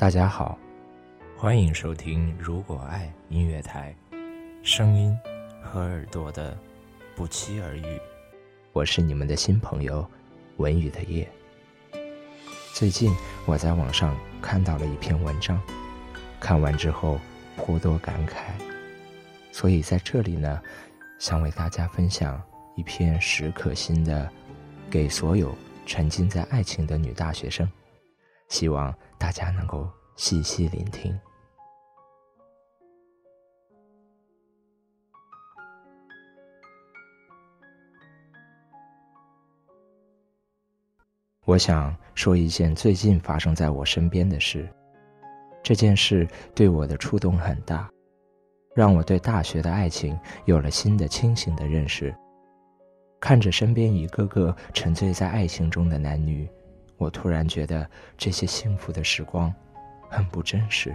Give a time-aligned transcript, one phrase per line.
[0.00, 0.58] 大家好，
[1.36, 3.94] 欢迎收听《如果爱》音乐台，
[4.62, 5.14] 声音
[5.62, 6.56] 和耳朵的
[7.14, 7.84] 不期而遇。
[8.72, 10.08] 我是你们的新朋友
[10.56, 11.28] 文宇的夜。
[12.72, 13.14] 最近
[13.44, 15.60] 我在网上看到了一篇文章，
[16.40, 17.20] 看完之后
[17.54, 18.54] 颇多感慨，
[19.52, 20.62] 所以在这里呢，
[21.18, 22.42] 想为大家分享
[22.74, 24.32] 一篇史可欣的，
[24.90, 25.54] 给所有
[25.84, 27.70] 沉浸在爱情的女大学生。
[28.50, 31.18] 希望大家能够细细聆听。
[41.46, 44.68] 我想说一件最近发生在我身边的事。
[45.62, 47.90] 这件事对我的触动很大，
[48.74, 52.14] 让我对大学的爱情有了新的清醒的认识。
[53.20, 56.48] 看着身边一个个沉醉在爱情中的男女。
[57.00, 59.52] 我突然觉得这些幸福的时光
[60.10, 60.94] 很不真实，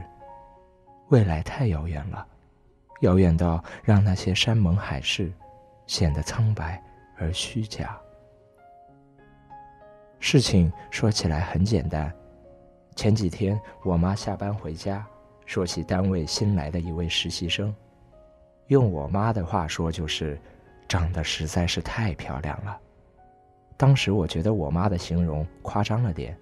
[1.10, 2.24] 未来太遥远了，
[3.02, 5.34] 遥远到让那些山盟海誓
[5.88, 6.80] 显得苍白
[7.18, 8.00] 而虚假。
[10.20, 12.14] 事情说起来很简单，
[12.96, 15.04] 前几天我妈下班回家，
[15.48, 17.74] 说起单位新来的一位实习生，
[18.68, 20.40] 用我妈的话说就是，
[20.88, 22.80] 长得实在是太漂亮了。
[23.78, 26.38] 当时我觉得我妈的形容夸张了点，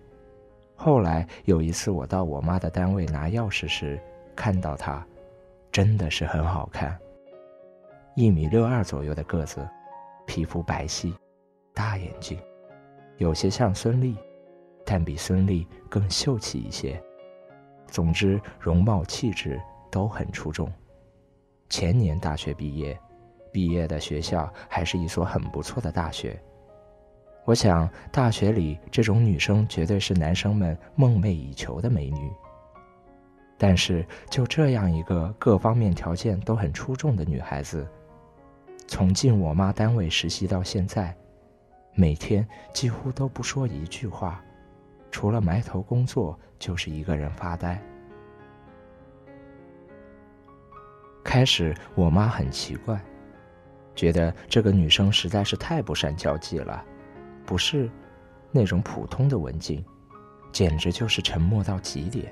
[0.76, 4.00] 后来有一次我到我妈的单位拿钥匙时，
[4.36, 5.06] 看到她，
[5.72, 6.98] 真的是很好看。
[8.16, 9.67] 一米六二左右的个子，
[10.28, 11.12] 皮肤白皙，
[11.73, 12.38] 大眼睛，
[13.17, 14.16] 有些像孙俪，
[14.86, 17.02] 但比孙俪更秀气一些。
[17.88, 19.59] 总之，容貌气质
[19.90, 20.72] 都很出众。
[21.70, 22.95] 前年大学毕业，
[23.52, 26.40] 毕业的学校还是一所很不错的大学。
[27.45, 32.31] 我想，大学里这种女生绝对是男生们梦寐以求的美女。
[33.58, 37.88] 但是，就这样一个各方面条件都很出众的女孩子，
[38.88, 41.16] 从进我妈单位实习到现在，
[41.94, 44.41] 每天几乎都不说一句话，
[45.12, 47.81] 除了埋头工作，就是一个人发呆。
[51.23, 53.00] 开始，我妈很奇怪，
[53.95, 56.84] 觉得这个女生实在是太不善交际了。
[57.46, 57.90] 不是
[58.52, 59.84] 那种普通的文静，
[60.52, 62.31] 简直就是沉默到极点，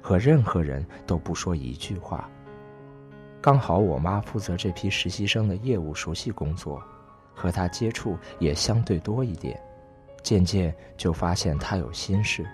[0.00, 2.28] 和任何人都不说一句话。
[3.40, 6.82] 刚好我妈负责这批实习生的业务熟悉工作，
[7.34, 9.58] 和她接触也相对多一点，
[10.22, 12.46] 渐渐就发现她有心事，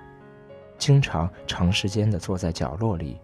[0.79, 3.21] 经常长时间的坐在角落里，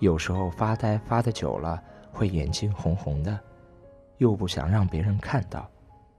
[0.00, 3.40] 有时候发呆发的久了会眼睛红红的，
[4.18, 5.66] 又不想让别人看到。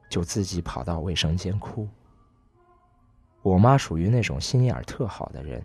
[0.09, 1.87] 就自己跑到卫生间哭。
[3.41, 5.63] 我妈属于那种心眼儿特好的人，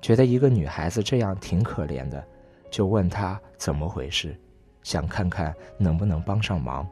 [0.00, 2.24] 觉得一个女孩子这样挺可怜的，
[2.70, 4.38] 就问她怎么回事，
[4.82, 6.88] 想看看能不能帮上忙。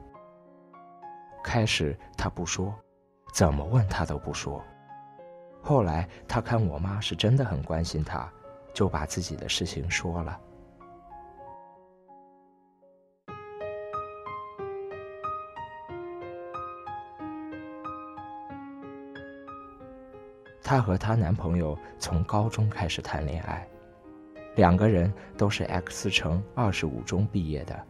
[1.43, 2.75] 开始她不说，
[3.33, 4.63] 怎么问她都不说。
[5.63, 8.31] 后来她看我妈是真的很关心她，
[8.75, 10.39] 就把自己的事情说了。
[20.69, 23.67] 她和她男朋友从高中开始谈恋爱，
[24.55, 27.83] 两个人都是 X 城二十五中毕业的，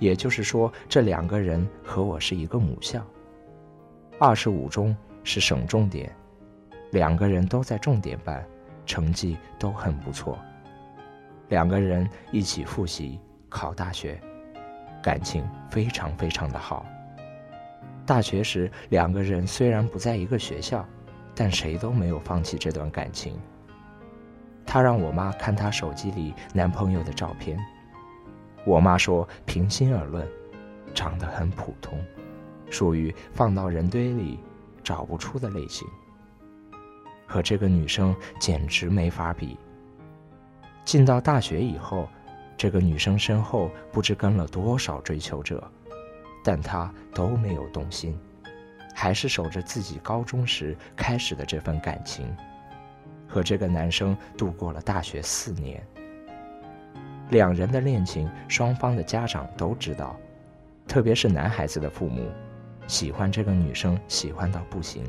[0.00, 3.00] 也就是说，这两个人和我是一个母校。
[4.18, 6.12] 二十五中是省重点，
[6.90, 8.44] 两个人都在重点班，
[8.84, 10.36] 成绩都很不错，
[11.48, 14.20] 两个人一起复习考大学，
[15.00, 16.84] 感情非常非常的好。
[18.04, 20.84] 大学时，两个人虽然不在一个学校。
[21.34, 23.38] 但谁都没有放弃这段感情。
[24.66, 27.58] 她让我妈看她手机里男朋友的照片，
[28.64, 30.26] 我妈说：“平心而论，
[30.94, 31.98] 长得很普通，
[32.68, 34.38] 属于放到人堆里
[34.84, 35.88] 找不出的类型。
[37.26, 39.56] 和这个女生简直没法比。
[40.84, 42.08] 进到大学以后，
[42.56, 45.62] 这个女生身后不知跟了多少追求者，
[46.44, 48.16] 但她都没有动心。”
[49.00, 52.36] 还是守着自己高中时开始的这份感情，
[53.26, 55.82] 和这个男生度过了大学四年。
[57.30, 60.14] 两人的恋情，双方的家长都知道，
[60.86, 62.30] 特别是男孩子的父母，
[62.86, 65.02] 喜欢这个女生喜欢到不行。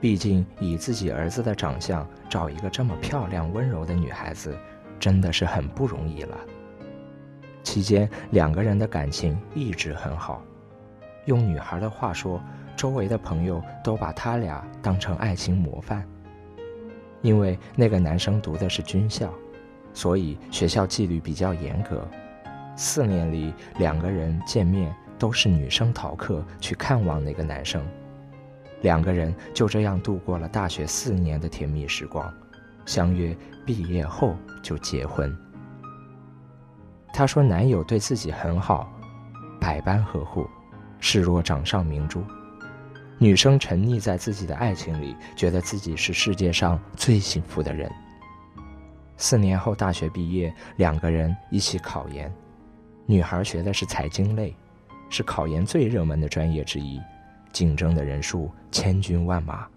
[0.00, 4.56] 毕竟以自己儿子的长相找一个这么漂亮温柔的女孩子，
[4.98, 6.38] 真的是很不容易了。
[7.62, 10.42] 期间两个人的感情一直很好，
[11.26, 12.42] 用女孩的话说。
[12.80, 16.02] 周围的朋友都把他俩当成爱情模范。
[17.20, 19.30] 因为那个男生读的是军校，
[19.92, 22.08] 所以学校纪律比较严格。
[22.76, 27.86] 四年里，两个人见面都是女生逃课去看望那个男生。
[28.80, 32.32] 两个人就这样度过了大学四年的甜蜜时光，
[32.86, 33.36] 相约
[33.66, 35.36] 毕业后就结婚。
[37.12, 38.90] 她说男友对自己很好，
[39.60, 40.48] 百般呵护，
[40.98, 42.24] 视若掌上明珠。
[43.22, 47.92] 女生沉溺在自己的爱情里，觉得自己是世界上最幸福的人。
[49.18, 52.32] 四年后大学毕业，两个人一起考研。
[53.04, 54.56] 女孩学的是财经类，
[55.10, 56.98] 是考研最热门的专业之一。
[57.52, 59.68] 竞争的人数千军万马，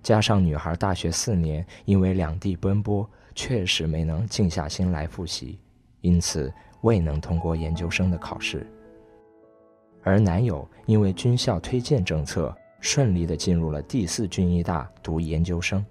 [0.00, 3.04] 加上女孩大学四年因为两地奔波，
[3.34, 5.58] 确实没能静下心来复习，
[6.00, 6.52] 因此
[6.82, 8.64] 未能通过研究生的考试。
[10.04, 15.82] 而男友因为军校推荐政策，顺利的进入了第四军医大读研究生。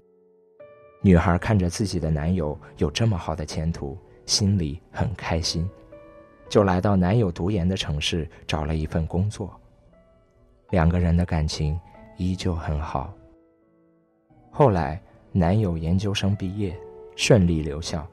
[1.02, 5.68] 女孩看着自己的男友有这么好的前途，心里很开心，
[6.48, 9.60] 就来到男友读研的城市找了一份工作。
[10.70, 11.76] 两个人的感情
[12.16, 13.12] 依旧很好。
[14.52, 15.02] 后来，
[15.32, 16.78] 男友研究生毕业，
[17.16, 18.06] 顺利留校，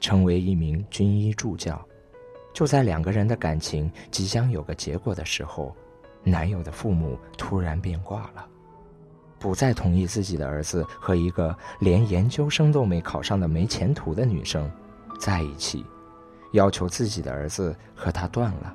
[0.00, 1.80] 成为一名军医助教。
[2.52, 5.76] 就在两个人的感情即将有个结果的时候，
[6.26, 8.44] 男友的父母突然变卦了，
[9.38, 14.68] 不再同意自己的儿子和一个连研究生都没考上的没前途的女生
[15.20, 15.86] 在一起，
[16.52, 18.74] 要求自己的儿子和他断了。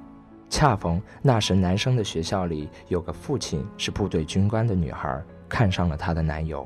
[0.49, 6.65] 恰逢那时，男生的学校里有个父亲是部队军官的女孩，看上了她的男友。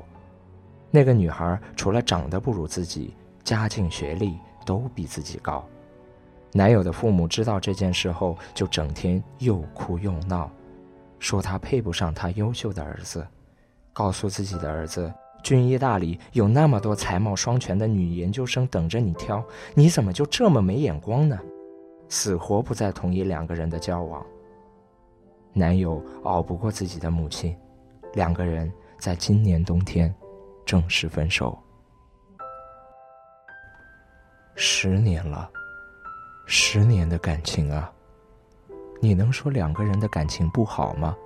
[0.90, 3.12] 那个女孩除了长得不如自己，
[3.42, 5.66] 家境学历都比自己高。
[6.52, 10.50] 男友的父母知道这件事后，就整天又哭又闹，
[11.18, 13.26] 说他配不上他优秀的儿子，
[13.92, 21.38] 告诉自己的儿子，军医大里有那么多才貌双全的女研究生等着你挑，你怎么就这么没眼光呢？
[22.08, 24.24] 死活不再同意两个人的交往。
[25.52, 27.56] 男友熬不过自己的母亲，
[28.12, 30.14] 两个人在今年冬天
[30.64, 31.58] 正式分手。
[34.54, 35.50] 十年了，
[36.46, 37.90] 十年的感情啊，
[39.06, 41.16] 你能说两个人的感情不好吗？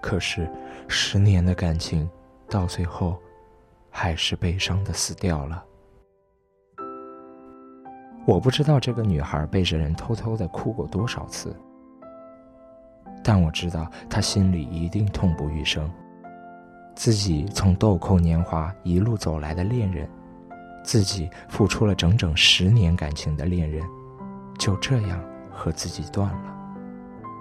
[0.00, 0.50] 可是，
[0.88, 2.08] 十年的感情，
[2.48, 3.20] 到最后，
[3.90, 5.62] 还是悲伤的死掉了。
[8.24, 11.54] 我不知道这个女孩背着人偷偷的哭过多少次，
[13.22, 15.86] 但我知道她心里一定痛不欲生。
[16.94, 20.08] 自己从豆蔻年华一路走来的恋人，
[20.82, 23.86] 自己付出了整整十年感情的恋人，
[24.58, 25.22] 就这样
[25.56, 26.54] 和自己断了，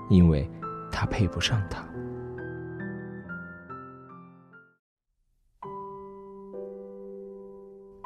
[0.10, 0.50] 因为
[0.92, 1.86] 他配不上她。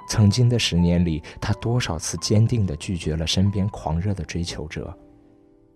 [0.09, 4.93] 曾经的十年里，他多少次坚定的拒绝了身边狂热的追求者，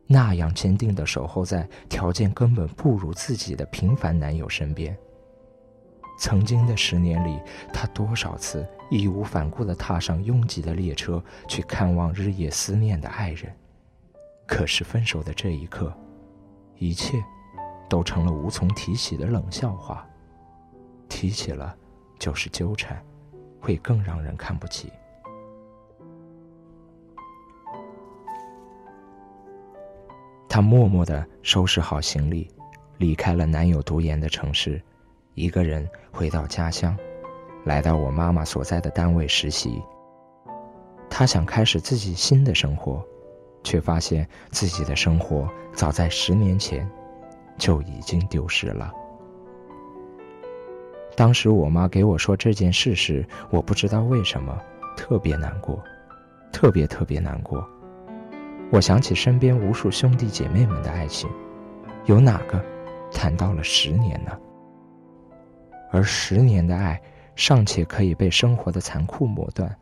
[0.07, 4.97] 那样坚定的守候在条件根本不如自己的平凡男友身边。
[6.19, 7.39] 曾经的十年里，
[7.71, 13.53] 他多少次义无反顾的踏上拥挤的列车去看望日夜思念的爱人，
[14.55, 15.91] 可是分手的这一刻，
[16.77, 17.17] 一切
[17.89, 20.07] 都成了无从提起的冷笑话，
[21.09, 21.75] 提起了
[22.19, 23.03] 就是纠缠。
[23.59, 24.91] 会更让人看不起。
[30.49, 32.51] 她默默的收拾好行李，
[32.97, 34.81] 离开了男友读研的城市，
[35.33, 36.93] 一个人回到家乡，
[37.63, 39.81] 来到我妈妈所在的单位实习。
[41.09, 43.01] 她想开始自己新的生活，
[43.63, 46.89] 却发现自己的生活早在十年前
[47.57, 48.91] 就已经丢失了。
[51.15, 54.59] 当时我妈给我说这件事时，我不知道为什么
[54.97, 55.79] 特别难过，
[56.51, 57.67] 特别特别难过。
[58.71, 61.29] 我想起身边无数兄弟姐妹们的爱情，
[62.05, 62.59] 有哪个
[63.11, 64.31] 谈到了十年呢？
[65.91, 66.99] 而十年的爱
[67.35, 69.77] 尚且可以被生活的残酷磨断，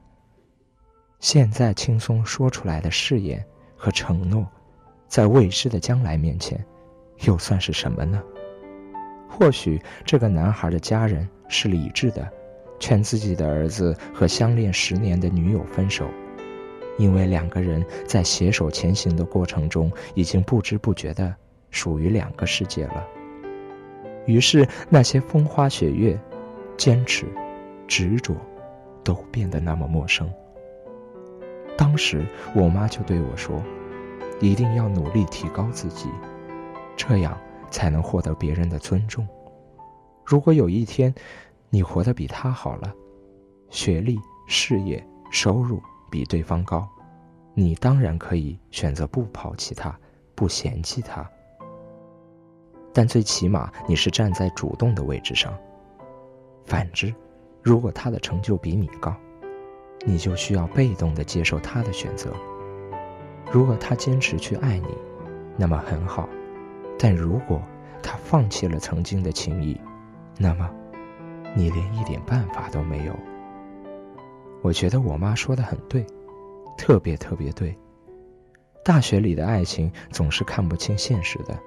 [1.21, 3.41] 现在轻松说出来的誓言
[3.81, 4.45] 和承诺，
[5.07, 6.63] 在未知的将来面前，
[7.25, 8.21] 又算是什么呢？
[9.27, 12.31] 或许这个男孩的家人是理智的，
[12.79, 16.07] 劝自己的儿子和相恋十年的女友分手，
[16.99, 21.35] 因为两个人在携手前行的过程中，已经不知不觉的
[21.71, 23.03] 属于两个世界了。
[24.27, 26.15] 于是那些风花雪月、
[26.77, 27.25] 坚持、
[27.87, 28.35] 执着，
[29.03, 30.31] 都变得那么陌生。
[31.81, 32.23] 当时
[32.53, 33.59] 我妈就对我说
[34.39, 36.07] ：“一定要努力提高自己，
[36.95, 37.35] 这样。”
[37.71, 39.25] 才能获得别人的尊重。
[40.25, 41.15] 如果有一天，
[41.69, 42.93] 你活得比他好了，
[43.69, 46.85] 学历、事业、收入比对方高，
[47.53, 49.97] 你当然可以选择不抛弃他，
[50.35, 51.25] 不嫌弃他。
[52.93, 55.57] 但最起码你是站在主动的位置上。
[56.65, 57.15] 反之，
[57.63, 59.15] 如果他的成就比你高，
[60.05, 62.33] 你就需要被动的接受他的选择。
[63.51, 64.87] 如果他坚持去爱你，
[65.57, 66.27] 那么很好；
[66.97, 67.61] 但如果
[68.01, 69.79] 他放弃了曾经的情谊，
[70.37, 70.69] 那么
[71.53, 73.13] 你连一点办法都没有。
[74.61, 76.05] 我觉得我妈说的很对，
[76.77, 77.77] 特别特别对。
[78.83, 81.59] 大学里的爱情总是看不清现实的。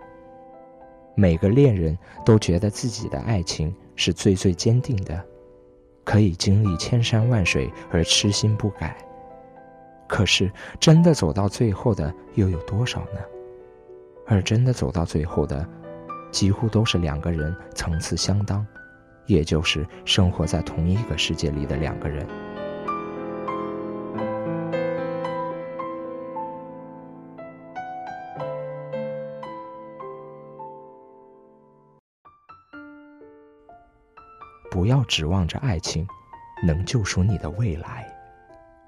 [1.14, 5.24] 每个恋人都觉得自己的爱情是最最坚定的，
[6.04, 8.96] 可以经历千山万水而痴心不改。
[10.06, 13.20] 可是，真的走到最后的又有多少呢？
[14.26, 15.66] 而真的走到最后的，
[16.30, 18.64] 几乎都是两个人层次相当，
[19.26, 22.26] 也就是生活在同一个世界里的两个人。
[34.74, 36.04] 不要指望着爱情
[36.60, 38.12] 能救赎你的未来，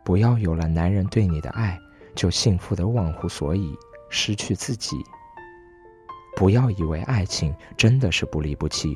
[0.03, 1.79] 不要有了男人对你的爱
[2.13, 3.73] 就幸福的忘乎所以，
[4.11, 4.97] 失去自己。
[6.35, 8.93] 不要以为爱情真的是不离不弃，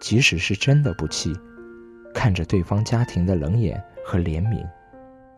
[0.00, 1.36] 即使是真的不弃，
[2.14, 4.64] 看着对方家庭的冷眼和怜悯，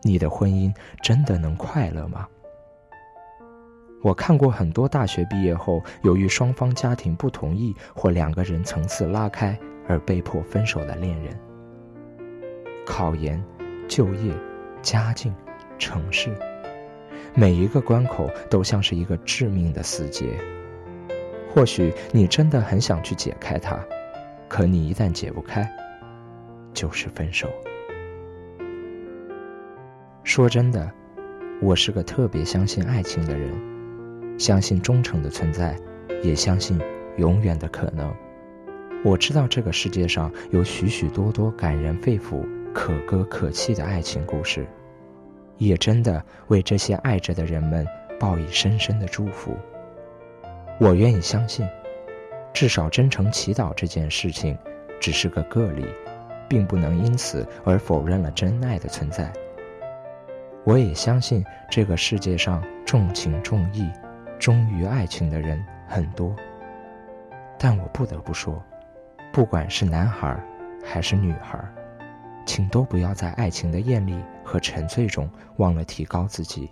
[0.03, 0.71] 你的婚姻
[1.01, 2.27] 真的能快乐吗？
[4.03, 9.59] 我看过很多大学毕业后，由于双方家庭不同意或两个人层次拉开。
[9.87, 11.37] 而被迫分手的恋人，
[12.85, 13.43] 考研、
[13.87, 14.33] 就业、
[14.81, 15.33] 家境、
[15.77, 16.33] 城市，
[17.33, 20.37] 每一个关口都像是一个致命的死结。
[21.53, 23.79] 或许你真的很想去解开它，
[24.49, 25.65] 可你一旦解不开，
[26.73, 27.49] 就是分手。
[30.23, 30.91] 说真的，
[31.61, 33.49] 我是个特别相信爱情的人，
[34.37, 35.77] 相信忠诚的存在，
[36.23, 36.77] 也相信
[37.17, 38.13] 永远的可能。
[39.05, 42.43] 我知道这个世界上有许许多多感人肺腑、
[42.73, 44.65] 可歌可泣的爱情故事，
[45.59, 47.85] 也真的为这些爱着的人们
[48.19, 49.55] 报以深深的祝福。
[50.79, 51.67] 我愿意相信，
[52.51, 54.57] 至少真诚祈祷这件事情
[54.99, 55.85] 只是个个例，
[56.49, 59.31] 并不能因此而否认了真爱的存在。
[60.63, 63.87] 我也相信这个世界上重情重义、
[64.39, 66.35] 忠于爱情的人很多，
[67.59, 68.59] 但我不得不说。
[69.35, 70.41] 不管是男孩
[70.81, 71.59] 还是女孩，
[72.45, 76.71] 请都不要在爱情的艳丽和沉醉中忘了提高自己。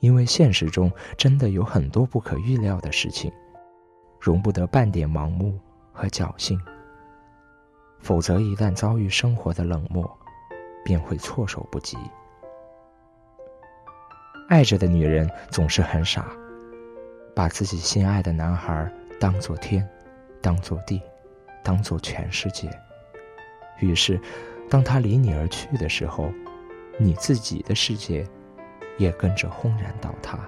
[0.00, 3.32] 因为现实中真的有很多不可预料的事情，
[4.18, 5.56] 容不得半点盲目
[5.92, 6.60] 和侥幸。
[8.00, 10.10] 否则，一旦遭遇生活的冷漠，
[10.84, 11.96] 便会措手不及。
[14.48, 16.26] 爱着的女人总是很傻，
[17.32, 19.88] 把自己心爱的男孩当作天，
[20.42, 21.00] 当作地。
[21.68, 22.66] 当做全世界。
[23.78, 24.18] 于是，
[24.70, 26.32] 当他离你而去的时候，
[26.96, 28.26] 你自己的世界
[28.96, 30.38] 也跟着轰然倒塌。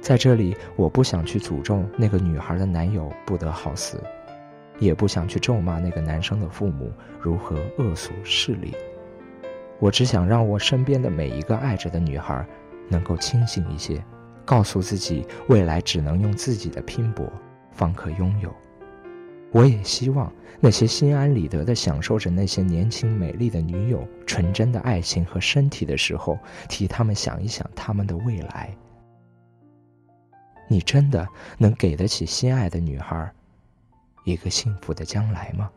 [0.00, 4.00] 在这里，我不想去诅咒那个女孩的男友不得好死，
[4.78, 8.72] 也不想去咒骂那个男生的父母如何恶俗势利。
[9.80, 12.46] 我只想让我身边的每一个爱着的女孩
[12.88, 14.00] 能够清醒一些，
[14.44, 17.28] 告诉自己，未来只能用自己的拼搏
[17.72, 18.54] 方可拥有。
[19.54, 26.36] 我也希望那些心安理得的享受着那些年轻美丽的女友纯真的爱情和身体的时候，
[26.68, 28.76] 替他们想一想他们的未来。
[30.66, 33.32] 你真的能给得起心爱的女孩
[34.24, 35.70] 一个幸福的将来吗？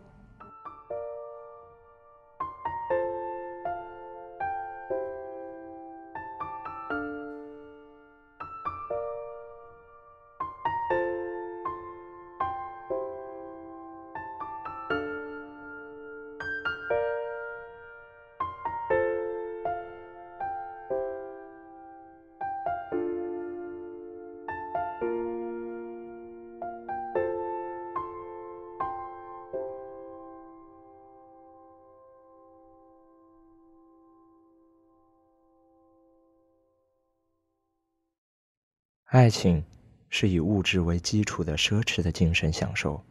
[39.08, 39.64] 爱情
[40.10, 43.02] 是以物质为基础的奢侈的精神享受。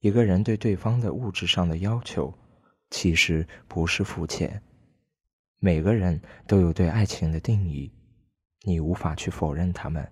[0.00, 2.32] 一个人对对方的物质上的要求，
[2.88, 4.62] 其实不是肤浅。
[5.58, 7.92] 每个人都有对爱情的定义，
[8.62, 10.10] 你无法去否认他们。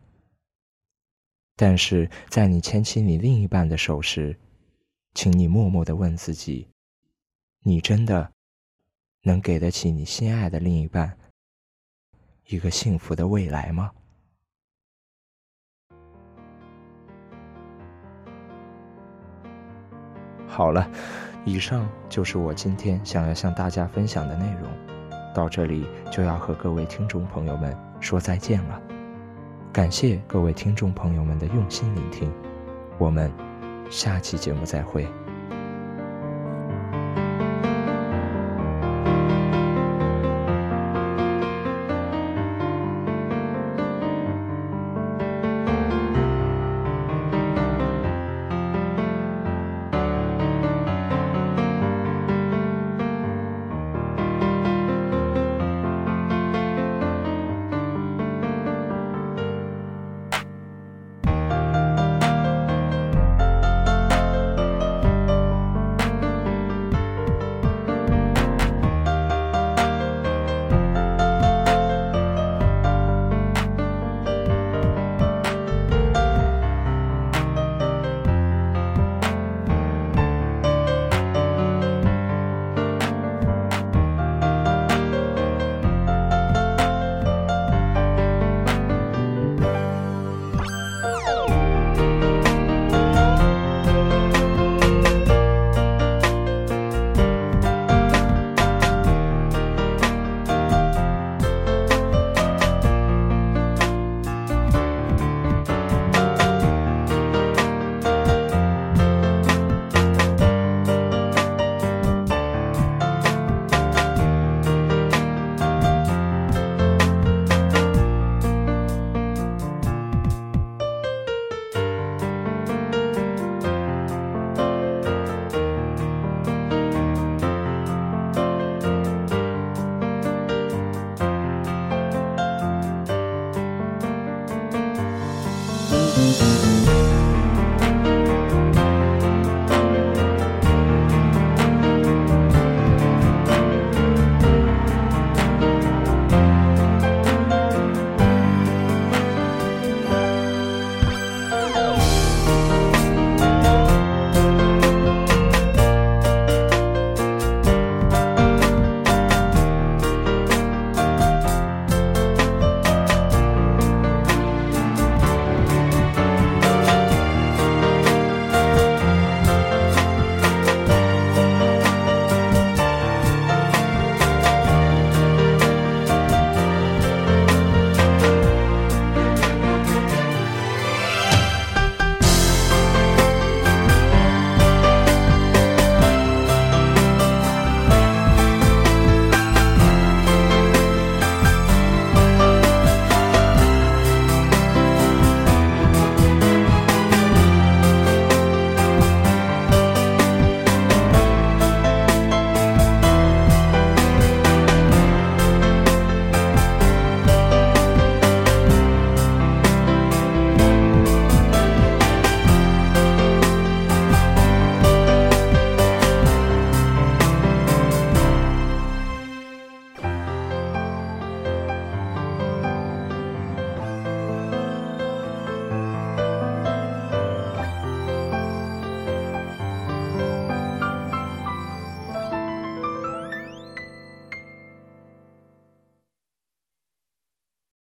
[1.57, 4.39] 但是在你牵起你另一半的手时，
[5.15, 6.69] 请你默默的问自己：
[7.63, 8.31] 你真的
[9.23, 11.19] 能给得起你心爱的另一半
[12.49, 13.91] 一个幸福的未来吗？
[20.53, 20.87] 好了，
[21.47, 24.71] 以上就是我今天想要向大家分享的内容。
[25.35, 28.79] 到这里就要和各位听众朋友们说再见了。
[29.73, 32.31] 感谢各位听众朋友们的用心聆听，
[32.99, 33.33] 我们
[33.89, 35.07] 下期节目再会。